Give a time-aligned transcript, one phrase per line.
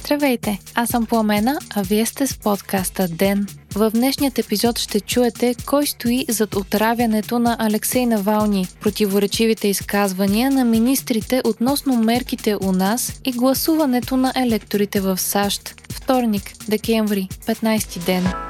[0.00, 3.46] Здравейте, аз съм Пламена, а вие сте с подкаста ДЕН.
[3.74, 10.64] В днешният епизод ще чуете кой стои зад отравянето на Алексей Навални, противоречивите изказвания на
[10.64, 15.74] министрите относно мерките у нас и гласуването на електорите в САЩ.
[15.92, 18.49] Вторник, декември, 15 ден.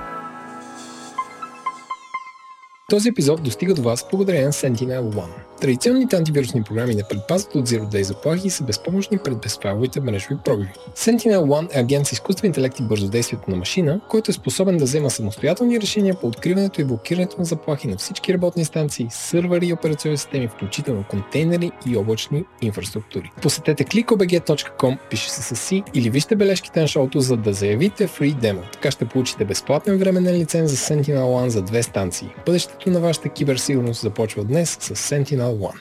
[2.91, 5.31] Този епизод достига до вас благодарение на Sentinel One.
[5.61, 10.37] Традиционните антивирусни програми не предпазват от Zero Day заплахи и са безпомощни пред безфайловите мрежови
[10.45, 10.73] пробиви.
[10.97, 14.85] Sentinel One е агент с изкуствен интелект и бързодействието на машина, който е способен да
[14.85, 19.73] взема самостоятелни решения по откриването и блокирането на заплахи на всички работни станции, сървъри и
[19.73, 23.33] операционни системи, включително контейнери и облачни инфраструктури.
[23.43, 28.35] Посетете clickobg.com, пише се с си, или вижте бележките на шоуто, за да заявите free
[28.35, 28.73] demo.
[28.73, 32.29] Така ще получите безплатен временен лиценз за Sentinel One за две станции.
[32.81, 35.81] Бъдещето на вашата киберсигурност започва днес с Sentinel One.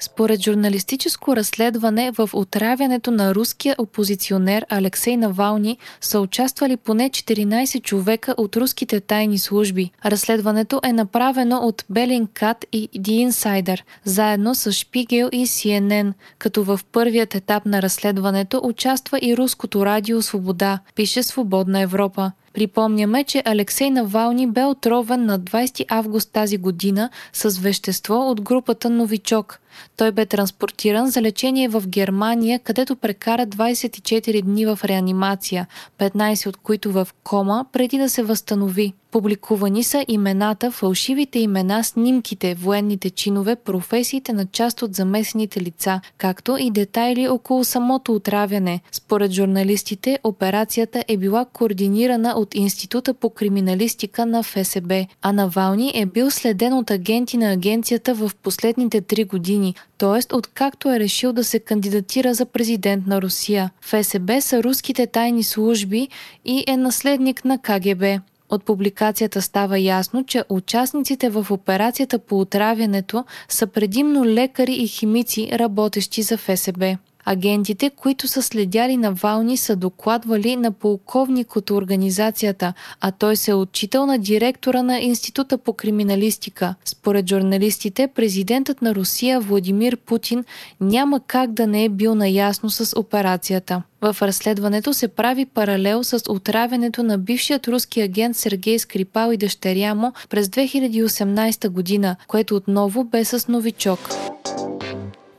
[0.00, 8.34] Според журналистическо разследване в отравянето на руския опозиционер Алексей Навални са участвали поне 14 човека
[8.36, 9.90] от руските тайни служби.
[10.04, 16.80] Разследването е направено от Белинкат и The Insider, заедно с Шпигел и CNN, като в
[16.92, 22.32] първият етап на разследването участва и руското радио Свобода, пише Свободна Европа.
[22.56, 28.90] Припомняме, че Алексей Навални бе отровен на 20 август тази година с вещество от групата
[28.90, 29.60] Новичок.
[29.96, 35.66] Той бе транспортиран за лечение в Германия, където прекара 24 дни в реанимация,
[35.98, 38.92] 15 от които в кома, преди да се възстанови.
[39.10, 46.56] Публикувани са имената, фалшивите имена, снимките, военните чинове, професиите на част от замесените лица, както
[46.60, 48.80] и детайли около самото отравяне.
[48.92, 56.06] Според журналистите, операцията е била координирана от Института по криминалистика на ФСБ, а Навални е
[56.06, 59.65] бил следен от агенти на агенцията в последните три години,
[59.98, 60.34] т.е.
[60.34, 63.70] откакто е решил да се кандидатира за президент на Русия.
[63.80, 66.08] ФСБ са руските тайни служби
[66.44, 68.04] и е наследник на КГБ.
[68.48, 75.50] От публикацията става ясно, че участниците в операцията по отравянето са предимно лекари и химици,
[75.52, 76.96] работещи за ФСБ.
[77.28, 83.54] Агентите, които са следяли Навални, са докладвали на полковник от организацията, а той се е
[83.54, 86.74] отчитал на директора на Института по криминалистика.
[86.84, 90.44] Според журналистите, президентът на Русия Владимир Путин
[90.80, 93.82] няма как да не е бил наясно с операцията.
[94.00, 99.94] В разследването се прави паралел с отравянето на бившият руски агент Сергей Скрипал и дъщеря
[99.94, 103.98] му през 2018 година, което отново бе с новичок.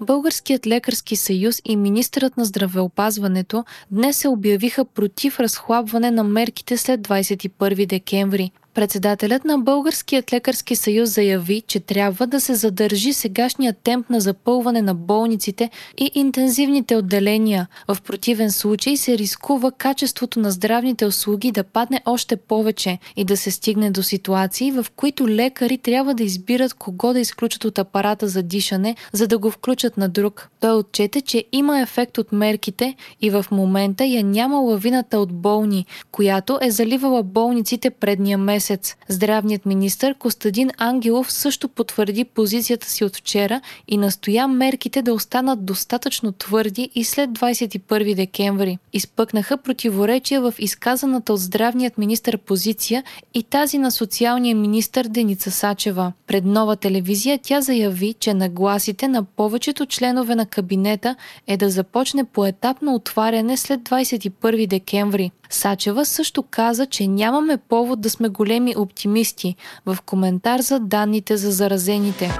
[0.01, 7.01] Българският лекарски съюз и министърът на здравеопазването днес се обявиха против разхлабване на мерките след
[7.01, 8.51] 21 декември.
[8.77, 14.81] Председателят на Българският лекарски съюз заяви, че трябва да се задържи сегашния темп на запълване
[14.81, 17.67] на болниците и интензивните отделения.
[17.87, 23.37] В противен случай се рискува качеството на здравните услуги да падне още повече и да
[23.37, 28.27] се стигне до ситуации, в които лекари трябва да избират кого да изключат от апарата
[28.27, 30.49] за дишане, за да го включат на друг.
[30.59, 35.85] Той отчете, че има ефект от мерките и в момента я няма лавината от болни,
[36.11, 38.95] която е заливала болниците предния месец месец.
[39.09, 45.65] Здравният министр Костадин Ангелов също потвърди позицията си от вчера и настоя мерките да останат
[45.65, 48.77] достатъчно твърди и след 21 декември.
[48.93, 56.13] Изпъкнаха противоречия в изказаната от здравният министр позиция и тази на социалния министр Деница Сачева.
[56.27, 61.15] Пред нова телевизия тя заяви, че нагласите на повечето членове на кабинета
[61.47, 65.31] е да започне поетапно отваряне след 21 декември.
[65.49, 71.51] Сачева също каза, че нямаме повод да сме големи оптимисти в коментар за данните за
[71.51, 72.31] заразените.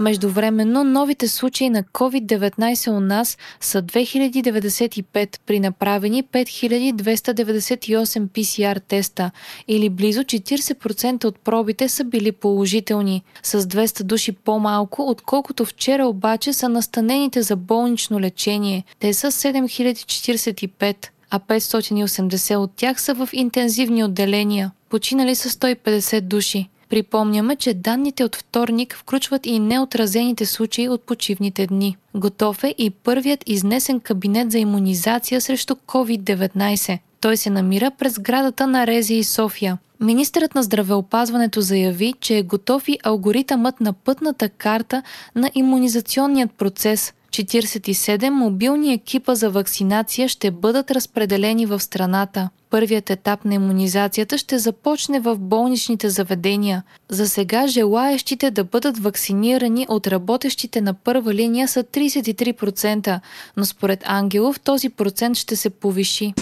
[0.00, 9.30] Междувременно новите случаи на COVID-19 у нас са 2095 при направени 5298 PCR теста
[9.68, 16.52] или близо 40% от пробите са били положителни, с 200 души по-малко, отколкото вчера обаче
[16.52, 18.84] са настанените за болнично лечение.
[19.00, 24.70] Те са 7045 а 580 от тях са в интензивни отделения.
[24.88, 26.68] Починали са 150 души.
[26.88, 31.96] Припомняме, че данните от вторник включват и неотразените случаи от почивните дни.
[32.14, 36.98] Готов е и първият изнесен кабинет за иммунизация срещу COVID-19.
[37.20, 39.78] Той се намира през градата на Рези и София.
[40.00, 45.02] Министърът на здравеопазването заяви, че е готов и алгоритъмът на пътната карта
[45.34, 52.48] на иммунизационният процес– 47 мобилни екипа за вакцинация ще бъдат разпределени в страната.
[52.70, 56.82] Първият етап на иммунизацията ще започне в болничните заведения.
[57.08, 63.20] За сега желаящите да бъдат вакцинирани от работещите на първа линия са 33%,
[63.56, 66.34] но според Ангелов този процент ще се повиши.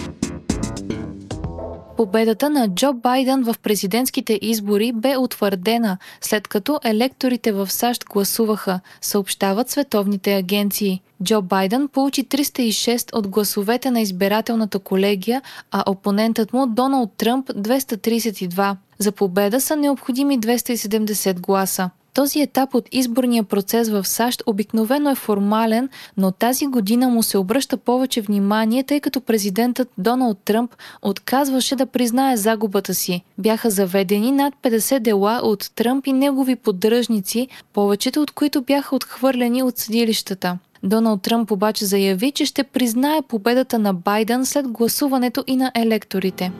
[1.97, 8.81] Победата на Джо Байден в президентските избори бе утвърдена, след като електорите в САЩ гласуваха,
[9.01, 11.03] съобщават световните агенции.
[11.25, 18.77] Джо Байден получи 306 от гласовете на избирателната колегия, а опонентът му Доналд Тръмп 232.
[18.99, 21.91] За победа са необходими 270 гласа.
[22.15, 27.39] Този етап от изборния процес в САЩ обикновено е формален, но тази година му се
[27.39, 33.23] обръща повече внимание, тъй като президентът Доналд Тръмп отказваше да признае загубата си.
[33.39, 39.63] Бяха заведени над 50 дела от Тръмп и негови поддръжници, повечето от които бяха отхвърлени
[39.63, 40.59] от съдилищата.
[40.83, 46.53] Доналд Тръмп обаче заяви, че ще признае победата на Байден след гласуването и на електорите.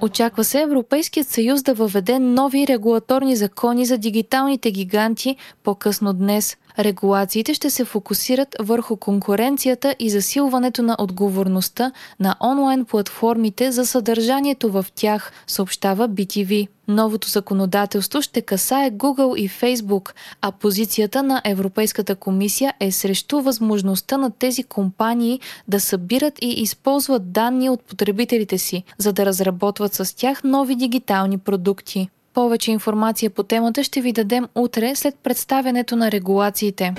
[0.00, 6.56] Очаква се Европейският съюз да въведе нови регулаторни закони за дигиталните гиганти по-късно днес.
[6.80, 14.70] Регулациите ще се фокусират върху конкуренцията и засилването на отговорността на онлайн платформите за съдържанието
[14.72, 16.68] в тях, съобщава BTV.
[16.88, 24.16] Новото законодателство ще касае Google и Facebook, а позицията на Европейската комисия е срещу възможността
[24.16, 30.16] на тези компании да събират и използват данни от потребителите си, за да разработват с
[30.16, 32.08] тях нови дигитални продукти.
[32.40, 36.94] Повече информация по темата ще ви дадем утре след представянето на регулациите.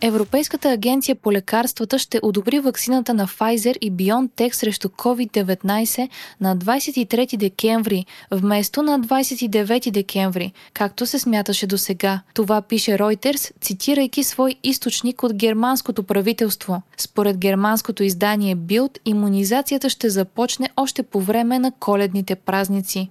[0.00, 6.08] Европейската агенция по лекарствата ще одобри ваксината на Pfizer и BioNTech срещу COVID-19
[6.40, 12.20] на 23 декември, вместо на 29 декември, както се смяташе до сега.
[12.34, 16.82] Това пише Reuters, цитирайки свой източник от германското правителство.
[16.96, 23.08] Според германското издание Bild, иммунизацията ще започне още по време на коледните празници.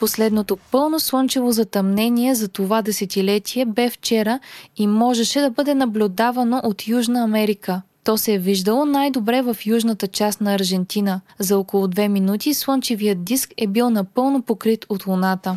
[0.00, 4.40] Последното пълно слънчево затъмнение за това десетилетие бе вчера
[4.76, 7.82] и можеше да бъде наблюдавано от Южна Америка.
[8.04, 11.20] То се е виждало най-добре в южната част на Аржентина.
[11.38, 15.56] За около две минути слънчевият диск е бил напълно покрит от луната.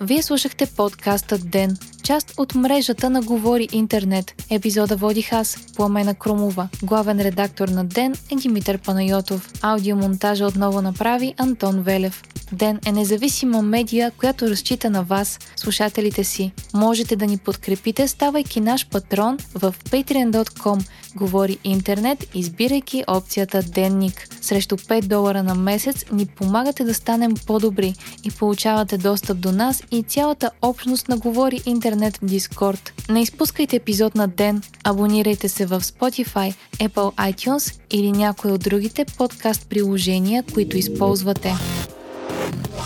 [0.00, 4.44] Вие слушахте подкаста Ден, част от мрежата на Говори Интернет.
[4.50, 6.68] Епизода водих аз, Пламена Крумова.
[6.82, 9.52] Главен редактор на Ден е Димитър Панайотов.
[9.62, 12.22] Аудиомонтажа отново направи Антон Велев.
[12.52, 16.52] Ден е независима медия, която разчита на вас, слушателите си.
[16.74, 20.84] Можете да ни подкрепите, ставайки наш патрон в patreon.com.
[21.16, 24.28] Говори интернет, избирайки опцията Денник.
[24.40, 27.94] Срещу 5 долара на месец ни помагате да станем по-добри
[28.24, 32.92] и получавате достъп до нас и цялата общност на Говори интернет в Дискорд.
[33.10, 39.04] Не изпускайте епизод на ден, абонирайте се в Spotify, Apple iTunes или някой от другите
[39.04, 41.54] подкаст приложения, които използвате.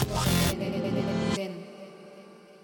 [0.05, 0.36] Bye.